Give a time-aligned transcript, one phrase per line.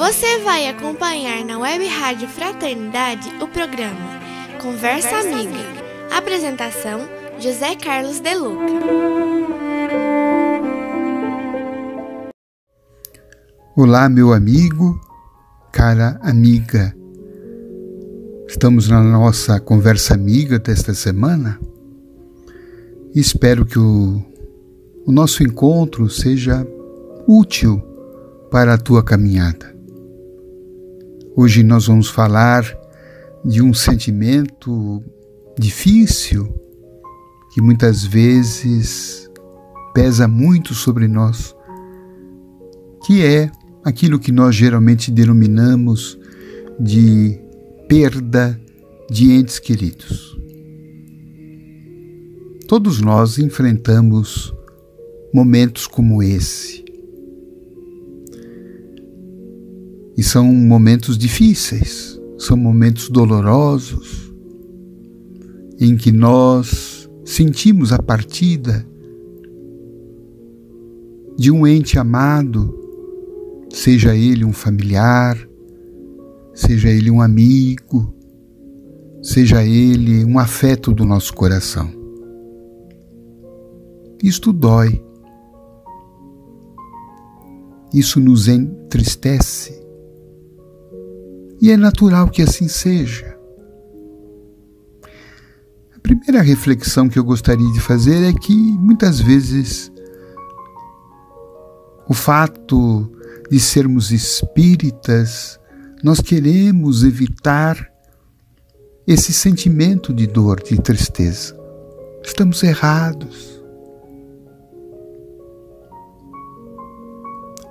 [0.00, 4.18] Você vai acompanhar na Web Rádio Fraternidade o programa
[4.58, 5.36] Conversa, Amiga.
[5.36, 6.16] Amiga.
[6.16, 7.00] Apresentação
[7.38, 8.64] José Carlos De Luca.
[13.76, 14.98] Olá, meu amigo,
[15.70, 16.96] cara amiga.
[18.48, 21.60] Estamos na nossa conversa amiga desta semana.
[23.14, 24.24] Espero que o,
[25.04, 26.66] o nosso encontro seja
[27.28, 27.82] útil
[28.50, 29.78] para a tua caminhada.
[31.42, 32.62] Hoje nós vamos falar
[33.42, 35.02] de um sentimento
[35.58, 36.54] difícil
[37.54, 39.26] que muitas vezes
[39.94, 41.56] pesa muito sobre nós,
[43.06, 43.50] que é
[43.82, 46.18] aquilo que nós geralmente denominamos
[46.78, 47.40] de
[47.88, 48.60] perda
[49.10, 50.38] de entes queridos.
[52.68, 54.54] Todos nós enfrentamos
[55.32, 56.84] momentos como esse.
[60.16, 64.32] E são momentos difíceis, são momentos dolorosos,
[65.78, 68.86] em que nós sentimos a partida
[71.38, 72.76] de um ente amado,
[73.70, 75.38] seja ele um familiar,
[76.52, 78.14] seja ele um amigo,
[79.22, 81.90] seja ele um afeto do nosso coração.
[84.22, 85.02] Isto dói.
[87.92, 89.79] Isso nos entristece.
[91.60, 93.36] E é natural que assim seja.
[95.94, 99.92] A primeira reflexão que eu gostaria de fazer é que muitas vezes
[102.08, 103.12] o fato
[103.50, 105.60] de sermos espíritas
[106.02, 107.90] nós queremos evitar
[109.06, 111.54] esse sentimento de dor, de tristeza.
[112.22, 113.60] Estamos errados.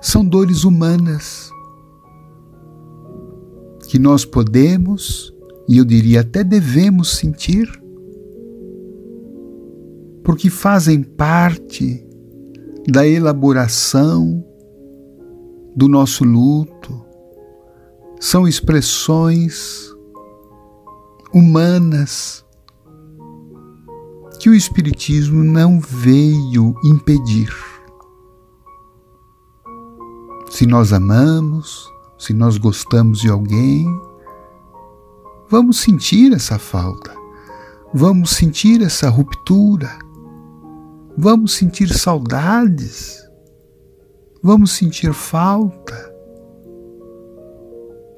[0.00, 1.50] São dores humanas
[3.88, 5.34] que nós podemos
[5.66, 7.66] e eu diria até devemos sentir,
[10.22, 12.06] porque fazem parte
[12.86, 14.44] da elaboração
[15.74, 17.02] do nosso luto,
[18.20, 19.90] são expressões
[21.32, 22.44] humanas
[24.38, 27.52] que o Espiritismo não veio impedir.
[30.50, 33.86] Se nós amamos, se nós gostamos de alguém,
[35.48, 37.14] vamos sentir essa falta,
[37.94, 39.96] vamos sentir essa ruptura,
[41.16, 43.22] vamos sentir saudades,
[44.42, 46.12] vamos sentir falta.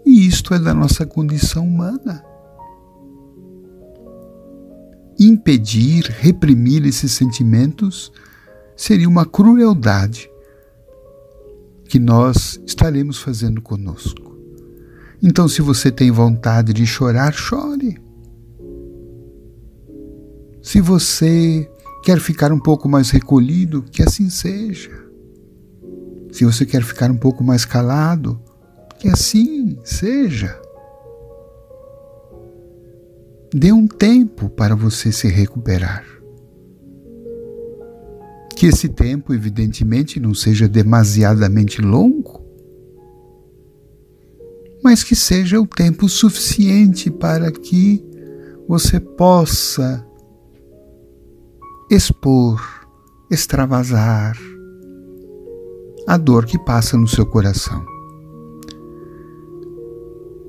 [0.06, 2.24] E isto é da nossa condição humana.
[5.18, 8.10] Impedir, reprimir esses sentimentos
[8.74, 10.29] seria uma crueldade
[11.90, 14.38] que nós estaremos fazendo conosco.
[15.20, 17.98] Então, se você tem vontade de chorar, chore.
[20.62, 21.68] Se você
[22.04, 25.04] quer ficar um pouco mais recolhido, que assim seja.
[26.30, 28.40] Se você quer ficar um pouco mais calado,
[29.00, 30.56] que assim seja.
[33.52, 36.19] Dê um tempo para você se recuperar.
[38.60, 42.44] Que esse tempo, evidentemente, não seja demasiadamente longo,
[44.84, 48.04] mas que seja o tempo suficiente para que
[48.68, 50.06] você possa
[51.90, 52.60] expor,
[53.30, 54.36] extravasar
[56.06, 57.82] a dor que passa no seu coração.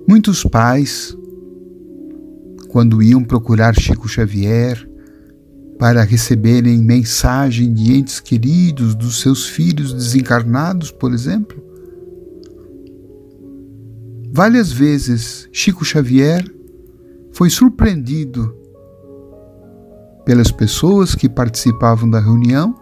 [0.05, 1.17] Muitos pais,
[2.67, 4.90] quando iam procurar Chico Xavier
[5.81, 11.59] para receberem mensagem de entes queridos dos seus filhos desencarnados, por exemplo,
[14.31, 16.45] várias vezes Chico Xavier
[17.31, 18.55] foi surpreendido
[20.23, 22.75] pelas pessoas que participavam da reunião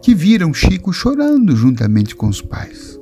[0.00, 2.98] que viram Chico chorando juntamente com os pais.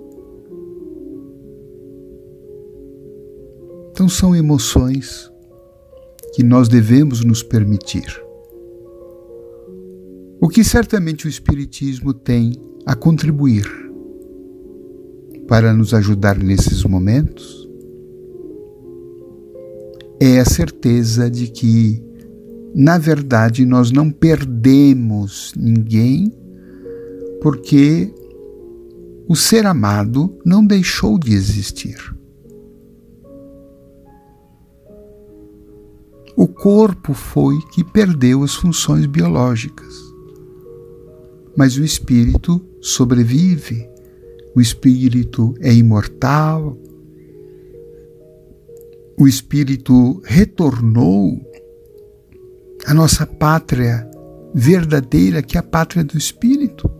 [3.92, 5.30] Então são emoções
[6.34, 8.25] que nós devemos nos permitir.
[10.40, 12.52] O que certamente o Espiritismo tem
[12.84, 13.66] a contribuir
[15.48, 17.66] para nos ajudar nesses momentos
[20.20, 22.02] é a certeza de que,
[22.74, 26.32] na verdade, nós não perdemos ninguém,
[27.40, 28.12] porque
[29.28, 32.14] o ser amado não deixou de existir.
[36.36, 40.05] O corpo foi que perdeu as funções biológicas,
[41.56, 43.96] mas o espírito sobrevive
[44.56, 46.78] o espírito é imortal,
[49.18, 51.38] o espírito retornou
[52.86, 54.10] à nossa pátria
[54.54, 56.90] verdadeira, que é a pátria do espírito.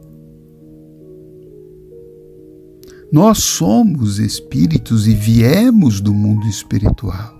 [3.11, 7.35] Nós somos espíritos e viemos do mundo espiritual.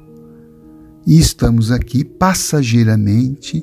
[1.07, 3.63] E estamos aqui passageiramente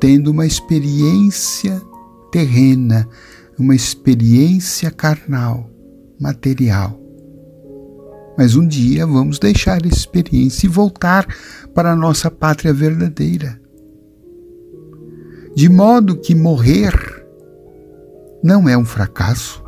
[0.00, 1.80] tendo uma experiência
[2.30, 3.08] terrena
[3.58, 5.68] uma experiência carnal,
[6.18, 6.98] material.
[8.38, 11.26] Mas um dia vamos deixar essa experiência e voltar
[11.74, 13.60] para a nossa pátria verdadeira.
[15.54, 16.94] De modo que morrer
[18.42, 19.62] não é um fracasso.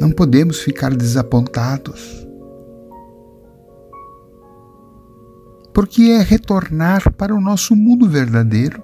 [0.00, 2.26] Não podemos ficar desapontados.
[5.72, 8.82] Porque é retornar para o nosso mundo verdadeiro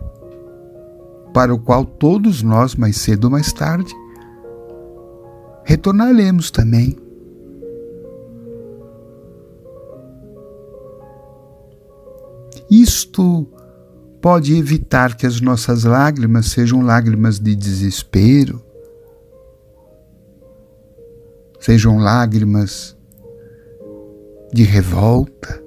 [1.32, 3.94] para o qual todos nós, mais cedo ou mais tarde,
[5.64, 6.96] retornaremos também.
[12.70, 13.46] Isto
[14.20, 18.62] pode evitar que as nossas lágrimas sejam lágrimas de desespero,
[21.58, 22.96] sejam lágrimas
[24.52, 25.62] de revolta,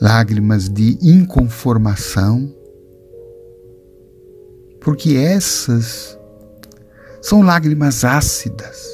[0.00, 2.61] lágrimas de inconformação
[4.82, 6.18] porque essas
[7.20, 8.90] são lágrimas ácidas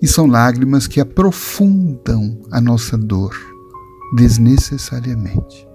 [0.00, 3.34] e são lágrimas que aprofundam a nossa dor
[4.14, 5.66] desnecessariamente.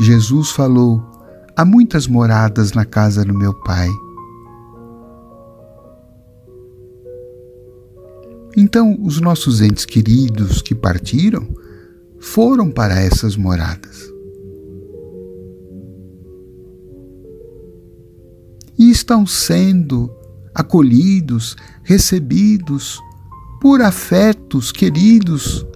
[0.00, 1.02] Jesus falou:
[1.54, 3.90] Há muitas moradas na casa do meu Pai.
[8.56, 11.46] Então, os nossos entes queridos que partiram
[12.18, 14.09] foram para essas moradas.
[18.80, 20.10] E estão sendo
[20.54, 21.54] acolhidos,
[21.84, 22.98] recebidos
[23.60, 25.66] por afetos queridos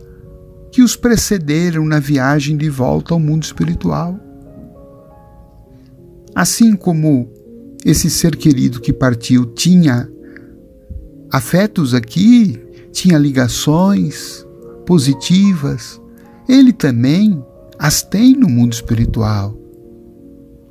[0.73, 4.19] que os precederam na viagem de volta ao mundo espiritual.
[6.35, 7.31] Assim como
[7.85, 10.11] esse ser querido que partiu tinha
[11.31, 12.59] afetos aqui,
[12.91, 14.47] tinha ligações
[14.87, 16.01] positivas,
[16.49, 17.45] ele também
[17.79, 19.64] as tem no mundo espiritual.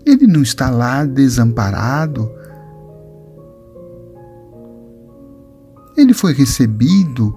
[0.06, 2.32] Ele não está lá desamparado.
[5.96, 7.36] Ele foi recebido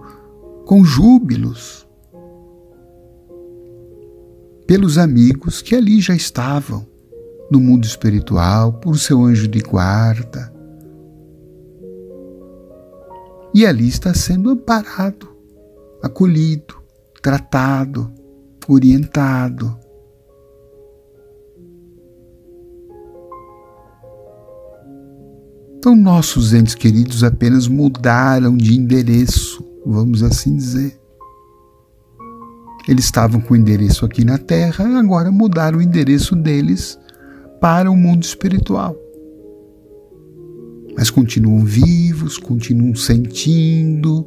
[0.64, 1.86] com júbilos
[4.66, 6.86] pelos amigos que ali já estavam
[7.50, 10.52] no mundo espiritual, por seu anjo de guarda.
[13.54, 15.28] E ali está sendo amparado,
[16.02, 16.74] acolhido,
[17.22, 18.12] tratado,
[18.68, 19.78] orientado.
[25.78, 30.98] Então, nossos entes queridos apenas mudaram de endereço, vamos assim dizer.
[32.88, 36.98] Eles estavam com o endereço aqui na Terra, agora mudaram o endereço deles
[37.60, 38.96] para o mundo espiritual.
[40.96, 44.26] Mas continuam vivos, continuam sentindo,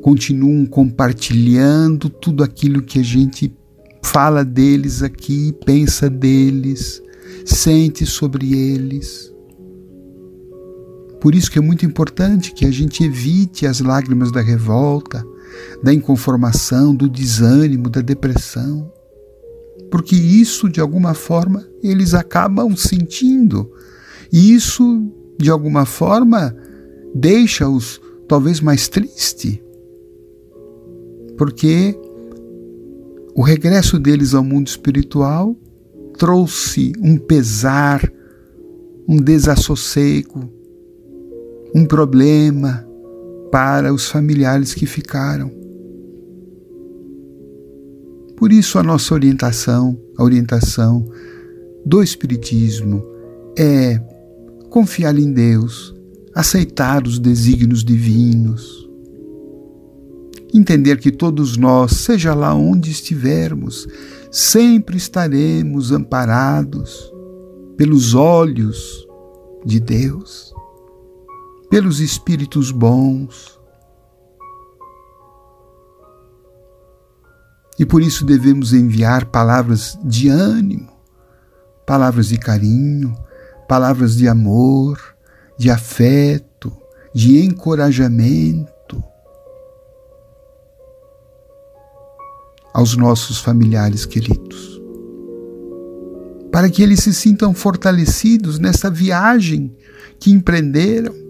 [0.00, 3.52] continuam compartilhando tudo aquilo que a gente
[4.02, 7.02] fala deles aqui, pensa deles,
[7.44, 9.32] sente sobre eles.
[11.20, 15.24] Por isso que é muito importante que a gente evite as lágrimas da revolta,
[15.82, 18.92] da inconformação, do desânimo, da depressão.
[19.90, 23.70] Porque isso, de alguma forma, eles acabam sentindo.
[24.32, 26.54] E isso, de alguma forma,
[27.14, 29.58] deixa-os talvez mais tristes.
[31.36, 31.98] Porque
[33.34, 35.56] o regresso deles ao mundo espiritual
[36.18, 38.12] trouxe um pesar,
[39.08, 40.57] um desassossego,
[41.78, 42.84] um problema
[43.52, 45.48] para os familiares que ficaram.
[48.36, 51.08] Por isso, a nossa orientação, a orientação
[51.86, 53.04] do Espiritismo
[53.56, 54.00] é
[54.70, 55.94] confiar em Deus,
[56.34, 58.88] aceitar os desígnios divinos,
[60.52, 63.86] entender que todos nós, seja lá onde estivermos,
[64.32, 67.12] sempre estaremos amparados
[67.76, 69.06] pelos olhos
[69.64, 70.52] de Deus,
[71.70, 73.58] pelos espíritos bons.
[77.78, 80.90] E por isso devemos enviar palavras de ânimo,
[81.86, 83.16] palavras de carinho,
[83.68, 84.98] palavras de amor,
[85.56, 86.72] de afeto,
[87.14, 89.02] de encorajamento
[92.72, 94.80] aos nossos familiares queridos.
[96.50, 99.76] Para que eles se sintam fortalecidos nessa viagem
[100.18, 101.27] que empreenderam.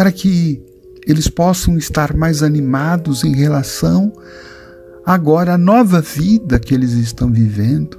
[0.00, 0.64] Para que
[1.06, 4.10] eles possam estar mais animados em relação
[5.04, 7.98] agora à nova vida que eles estão vivendo.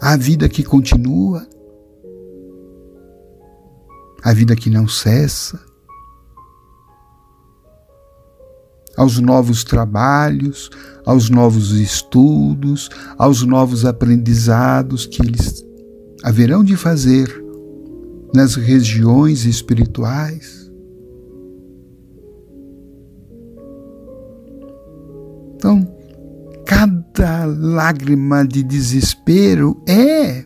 [0.00, 1.46] A vida que continua,
[4.24, 5.60] a vida que não cessa,
[8.96, 10.70] aos novos trabalhos,
[11.04, 15.64] aos novos estudos, aos novos aprendizados que eles
[16.24, 17.45] haverão de fazer
[18.36, 20.70] nas regiões espirituais.
[25.54, 25.82] Então,
[26.66, 30.44] cada lágrima de desespero é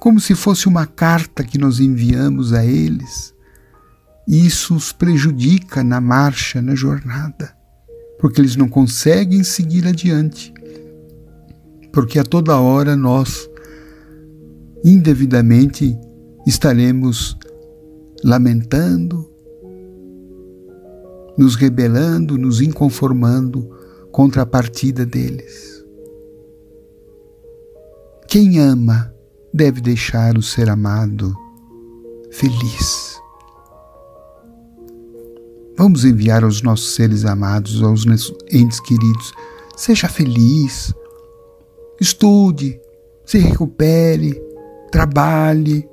[0.00, 3.32] como se fosse uma carta que nós enviamos a eles.
[4.26, 7.56] E isso os prejudica na marcha, na jornada,
[8.18, 10.52] porque eles não conseguem seguir adiante.
[11.92, 13.48] Porque a toda hora nós,
[14.84, 15.98] indevidamente,
[16.46, 17.36] estaremos
[18.22, 19.30] lamentando,
[21.36, 23.68] nos rebelando, nos inconformando
[24.10, 25.84] contra a partida deles.
[28.28, 29.12] Quem ama
[29.52, 31.34] deve deixar o ser amado
[32.30, 33.20] feliz.
[35.78, 39.32] Vamos enviar aos nossos seres amados, aos nossos entes queridos,
[39.76, 40.94] seja feliz,
[42.00, 42.80] estude,
[43.24, 44.42] se recupere,
[44.90, 45.88] trabalhe,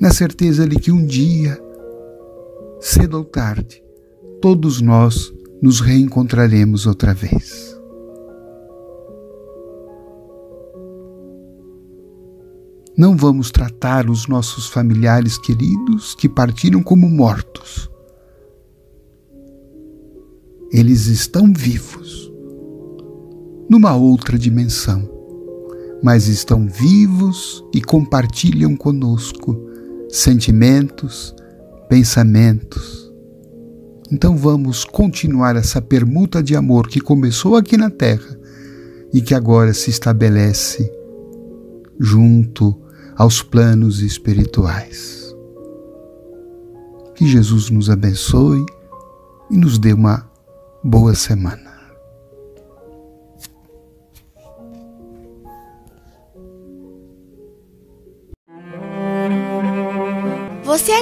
[0.00, 1.58] na certeza de que um dia
[2.80, 3.82] cedo ou tarde,
[4.40, 7.74] todos nós nos reencontraremos outra vez.
[12.96, 17.90] Não vamos tratar os nossos familiares queridos que partiram como mortos.
[20.70, 22.30] Eles estão vivos,
[23.68, 25.08] numa outra dimensão,
[26.04, 29.58] mas estão vivos e compartilham conosco
[30.10, 31.34] sentimentos,
[31.88, 33.10] pensamentos.
[34.12, 38.38] Então vamos continuar essa permuta de amor que começou aqui na Terra
[39.14, 40.92] e que agora se estabelece
[41.98, 42.78] junto
[43.16, 45.34] aos planos espirituais.
[47.14, 48.62] Que Jesus nos abençoe
[49.50, 50.30] e nos dê uma
[50.84, 51.73] boa semana.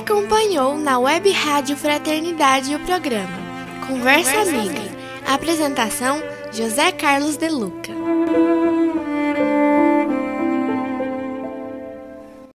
[0.02, 3.38] Acompanhou na Web Rádio Fraternidade o programa
[3.86, 4.82] Conversa Amiga.
[5.24, 6.20] Apresentação:
[6.52, 7.92] José Carlos De Luca.